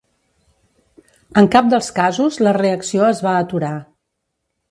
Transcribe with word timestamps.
En 1.41 1.49
cap 1.57 1.67
dels 1.73 1.91
casos 1.99 2.41
la 2.47 2.53
reacció 2.59 3.05
es 3.09 3.23
va 3.27 3.37
aturar. 3.43 3.75